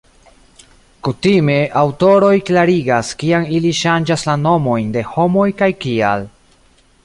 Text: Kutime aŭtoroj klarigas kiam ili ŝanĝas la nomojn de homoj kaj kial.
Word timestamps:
Kutime 1.07 1.57
aŭtoroj 1.81 2.31
klarigas 2.47 3.13
kiam 3.21 3.47
ili 3.59 3.75
ŝanĝas 3.83 4.27
la 4.31 4.39
nomojn 4.47 4.91
de 4.97 5.07
homoj 5.13 5.49
kaj 5.61 5.73
kial. 5.87 6.29